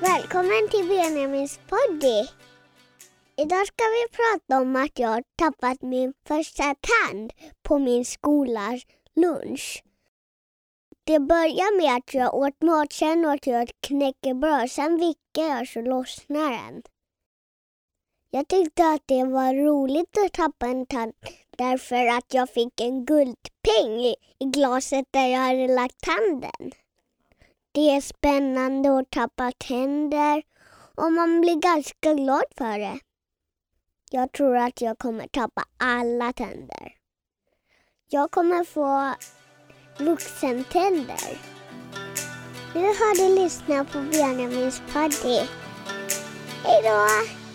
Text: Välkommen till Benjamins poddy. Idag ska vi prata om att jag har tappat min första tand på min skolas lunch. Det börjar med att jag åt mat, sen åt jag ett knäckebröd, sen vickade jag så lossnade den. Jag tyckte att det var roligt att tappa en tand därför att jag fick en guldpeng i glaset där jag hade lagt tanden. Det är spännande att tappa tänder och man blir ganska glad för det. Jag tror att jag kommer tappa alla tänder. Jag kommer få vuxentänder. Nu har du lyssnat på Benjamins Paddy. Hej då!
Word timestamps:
Välkommen 0.00 0.68
till 0.70 0.88
Benjamins 0.88 1.60
poddy. 1.68 2.28
Idag 3.36 3.66
ska 3.66 3.84
vi 3.84 4.16
prata 4.16 4.60
om 4.60 4.76
att 4.76 4.98
jag 4.98 5.08
har 5.08 5.22
tappat 5.36 5.82
min 5.82 6.12
första 6.28 6.62
tand 6.62 7.32
på 7.62 7.78
min 7.78 8.04
skolas 8.04 8.82
lunch. 9.14 9.84
Det 11.04 11.18
börjar 11.18 11.76
med 11.76 11.96
att 11.96 12.14
jag 12.14 12.34
åt 12.34 12.62
mat, 12.62 12.92
sen 12.92 13.24
åt 13.24 13.46
jag 13.46 13.62
ett 13.62 13.80
knäckebröd, 13.80 14.70
sen 14.70 14.96
vickade 14.96 15.58
jag 15.58 15.68
så 15.68 15.80
lossnade 15.80 16.50
den. 16.50 16.82
Jag 18.30 18.48
tyckte 18.48 18.82
att 18.88 19.02
det 19.06 19.24
var 19.24 19.54
roligt 19.54 20.18
att 20.26 20.32
tappa 20.32 20.66
en 20.66 20.86
tand 20.86 21.12
därför 21.58 22.06
att 22.06 22.34
jag 22.34 22.50
fick 22.50 22.80
en 22.80 23.04
guldpeng 23.04 24.00
i 24.38 24.44
glaset 24.44 25.06
där 25.10 25.26
jag 25.26 25.38
hade 25.38 25.74
lagt 25.74 26.00
tanden. 26.00 26.72
Det 27.76 27.90
är 27.90 28.00
spännande 28.00 28.98
att 28.98 29.10
tappa 29.10 29.52
tänder 29.58 30.42
och 30.94 31.12
man 31.12 31.40
blir 31.40 31.60
ganska 31.60 32.14
glad 32.14 32.44
för 32.58 32.78
det. 32.78 32.98
Jag 34.10 34.32
tror 34.32 34.56
att 34.56 34.80
jag 34.80 34.98
kommer 34.98 35.26
tappa 35.26 35.64
alla 35.76 36.32
tänder. 36.32 36.92
Jag 38.08 38.30
kommer 38.30 38.64
få 38.64 39.14
vuxentänder. 40.04 41.40
Nu 42.74 42.80
har 42.80 43.16
du 43.16 43.42
lyssnat 43.42 43.92
på 43.92 43.98
Benjamins 43.98 44.82
Paddy. 44.92 45.40
Hej 46.64 46.82
då! 46.82 47.45